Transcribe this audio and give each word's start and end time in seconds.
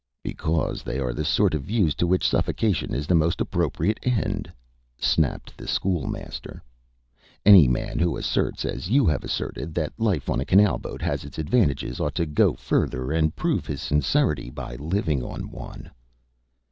"Because 0.23 0.81
they 0.81 0.97
are 0.97 1.13
the 1.13 1.23
sort 1.23 1.53
of 1.53 1.61
views 1.65 1.93
to 1.93 2.07
which 2.07 2.27
suffocation 2.27 2.91
is 2.95 3.05
the 3.05 3.13
most 3.13 3.39
appropriate 3.39 3.99
end," 4.01 4.51
snapped 4.97 5.55
the 5.55 5.67
School 5.67 6.07
Master. 6.07 6.63
"Any 7.45 7.67
man 7.67 7.99
who 7.99 8.17
asserts, 8.17 8.65
as 8.65 8.89
you 8.89 9.05
have 9.05 9.23
asserted, 9.23 9.75
that 9.75 9.93
life 9.99 10.27
on 10.27 10.39
a 10.39 10.43
canal 10.45 10.79
boat 10.79 11.03
has 11.03 11.23
its 11.23 11.37
advantages, 11.37 11.99
ought 11.99 12.15
to 12.15 12.25
go 12.25 12.55
further, 12.55 13.11
and 13.11 13.35
prove 13.35 13.67
his 13.67 13.79
sincerity 13.83 14.49
by 14.49 14.75
living 14.77 15.21
on 15.21 15.51
one." 15.51 15.91